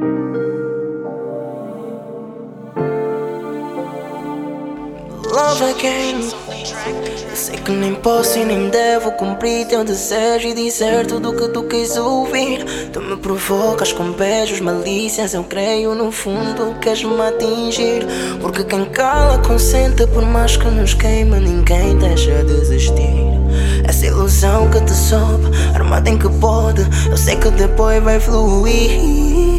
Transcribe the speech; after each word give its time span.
Love 0.00 0.10
again. 5.76 6.30
Eu 7.28 7.36
sei 7.36 7.56
que 7.56 7.72
nem 7.72 7.96
posso 7.96 8.38
e 8.38 8.44
nem 8.44 8.68
devo 8.68 9.10
cumprir 9.12 9.66
teu 9.66 9.82
desejo 9.84 10.48
e 10.48 10.54
dizer 10.54 11.06
tudo 11.06 11.30
o 11.30 11.36
que 11.36 11.48
tu 11.48 11.64
quis 11.64 11.96
ouvir. 11.96 12.64
Tu 12.92 13.00
me 13.00 13.16
provocas 13.16 13.92
com 13.92 14.12
beijos, 14.12 14.60
malícias. 14.60 15.34
Eu 15.34 15.42
creio 15.42 15.96
no 15.96 16.12
fundo 16.12 16.78
queres 16.80 17.02
me 17.02 17.20
atingir. 17.20 18.06
Porque 18.40 18.62
quem 18.62 18.84
cala 18.84 19.38
consente, 19.38 20.06
por 20.06 20.24
mais 20.24 20.56
que 20.56 20.68
nos 20.68 20.94
queima, 20.94 21.40
ninguém 21.40 21.98
deixa 21.98 22.44
de 22.44 22.52
existir. 22.52 23.26
Essa 23.84 24.06
ilusão 24.06 24.70
que 24.70 24.80
te 24.80 24.92
sobe, 24.92 25.48
armada 25.74 26.08
em 26.08 26.16
que 26.18 26.28
pode, 26.38 26.86
eu 27.10 27.16
sei 27.16 27.34
que 27.36 27.50
depois 27.50 28.00
vai 28.00 28.20
fluir. 28.20 29.57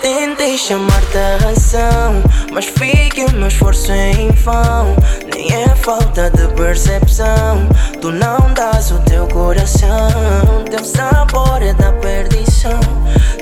Tentei 0.00 0.58
chamar-te 0.58 1.16
a 1.16 1.36
razão, 1.36 2.22
mas 2.52 2.66
fique 2.66 3.30
meu 3.32 3.48
esforço 3.48 3.92
em 3.92 4.30
vão. 4.30 4.96
Nem 5.32 5.52
é 5.62 5.68
falta 5.76 6.30
de 6.30 6.48
percepção, 6.54 7.68
tu 8.00 8.10
não 8.10 8.52
dás 8.54 8.90
o 8.90 8.98
teu 9.00 9.26
coração. 9.28 10.64
Teu 10.70 10.84
sabor 10.84 11.62
é 11.62 11.72
da 11.74 11.92
perdição, 11.92 12.80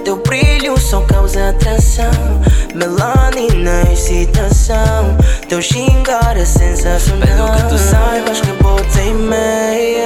teu 0.05 0.17
brilho 0.17 0.79
só 0.79 1.01
causa 1.03 1.51
atração. 1.51 2.11
Melanina, 2.75 3.83
excitação, 3.93 5.17
teu 5.49 5.63
xingar 5.63 6.37
é 6.37 6.45
sensacional. 6.45 7.27
Pelo 7.27 7.57
que 7.57 7.69
tu 7.69 7.79
saibas 7.79 8.41
que 8.41 8.53
botei 8.63 9.13
meio. 9.15 10.01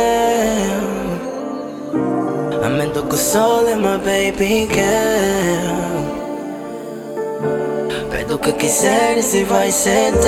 Aumento 2.62 3.02
que 3.02 3.14
o 3.14 3.18
sol 3.18 3.68
é 3.68 3.74
my 3.74 3.98
baby 3.98 4.68
girl. 4.72 6.23
Pede 8.34 8.36
o 8.36 8.38
que 8.38 8.52
quiseres 8.52 9.32
e 9.34 9.44
vai 9.44 9.70
teu. 9.70 10.24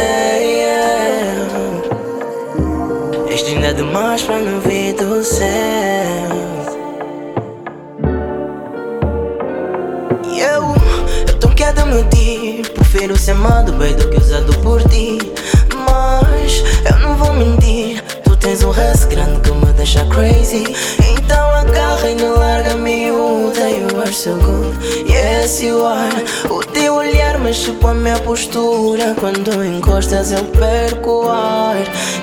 Este 3.29 3.51
ainda 3.53 3.69
é 3.69 3.73
demais 3.73 4.23
para 4.23 4.39
não 4.39 4.61
vir 4.61 4.95
do 4.95 5.25
céu. 5.25 5.47
E 10.25 10.41
eu, 10.41 10.63
eu 11.27 11.39
tô 11.39 11.49
quieto 11.49 11.81
a 11.81 11.87
mentir. 11.87 12.71
Prefiro 12.71 13.19
ser 13.19 13.33
amado 13.33 13.73
bem 13.73 13.95
do 13.97 14.09
que 14.09 14.19
usado 14.19 14.57
por 14.61 14.83
ti. 14.89 15.19
Mas 15.75 16.63
eu 16.89 16.99
não 17.01 17.17
vou 17.17 17.33
mentir. 17.33 18.03
Tu 18.23 18.37
tens 18.37 18.63
um 18.63 18.71
resto 18.71 19.09
grande 19.09 19.41
que 19.41 19.51
me 19.51 19.73
deixa 19.73 20.05
crazy. 20.07 20.65
Então 21.11 21.51
agarra 21.51 22.11
e 22.11 22.15
não 22.15 22.39
larga 22.39 22.77
miúda. 22.77 23.69
You 23.69 24.01
are 24.01 24.13
so 24.13 24.37
good, 24.37 24.77
yes 25.11 25.61
you 25.61 25.85
are. 25.85 26.46
Mexe 27.47 27.71
com 27.75 27.87
a 27.87 27.95
minha 27.95 28.19
postura. 28.19 29.15
Quando 29.21 29.65
encostas 29.65 30.33
eu 30.33 30.43
perco 30.47 31.27
o 31.27 31.31
ar. 31.31 31.77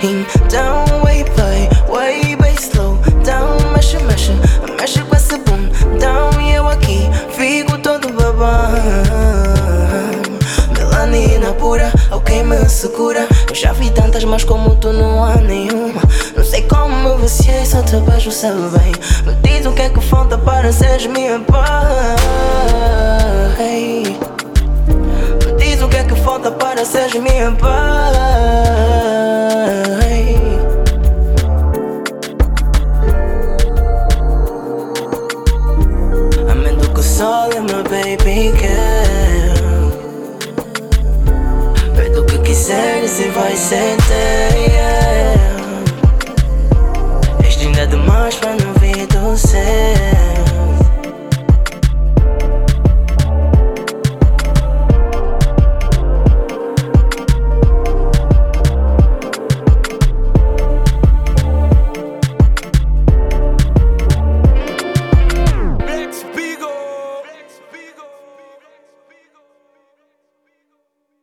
Então, 0.04 0.84
way 1.02 1.24
play, 1.24 1.70
way 1.88 2.36
bem 2.36 2.54
slow. 2.56 2.98
Down, 3.24 3.72
mexe, 3.72 3.98
mexe, 4.00 4.34
mexe 4.78 5.00
com 5.00 5.16
esse 5.16 5.38
boom. 5.38 5.70
Down 5.98 6.42
e 6.42 6.56
eu 6.56 6.68
aqui 6.68 7.10
fico 7.30 7.78
todo 7.78 8.12
babão. 8.12 8.74
Melanina 10.78 11.54
pura, 11.54 11.90
alguém 12.12 12.44
me 12.44 12.68
segura. 12.68 13.26
Eu 13.48 13.56
já 13.56 13.72
vi 13.72 13.92
tantas, 13.92 14.26
mas 14.26 14.44
como 14.44 14.76
tu 14.76 14.92
não 14.92 15.24
há 15.24 15.36
nenhuma. 15.38 16.02
Não 16.36 16.44
sei 16.44 16.64
como 16.64 16.94
me 16.98 17.22
viciei, 17.22 17.66
só 17.66 17.82
te 17.82 17.96
beijo, 17.96 18.30
sabe 18.30 18.60
bem. 18.78 18.92
Me 19.26 19.36
diz 19.42 19.66
o 19.66 19.72
que 19.72 19.84
é 19.84 19.90
que 19.90 20.02
falta 20.02 20.38
para 20.38 20.74
seres 20.74 21.06
minha 21.08 21.40
paz. 21.40 23.13
Essas 26.84 27.14
minha 27.14 27.50
pai. 27.54 28.14
Amendo 36.52 36.82
do 36.82 36.94
que 36.94 37.00
o 37.00 37.04
sol 37.04 37.50
é 37.54 37.62
meu 37.62 37.84
baby 37.84 38.52
girl. 38.60 39.92
Pede 41.96 42.20
o 42.20 42.26
que 42.26 42.38
quiseres 42.40 43.18
e 43.18 43.30
vai 43.30 43.56
sentir. 43.56 44.12
Yeah. 44.68 45.24
ainda 47.62 47.80
é 47.80 47.86
demais 47.86 48.36
pra 48.36 48.52
mim. 48.52 48.63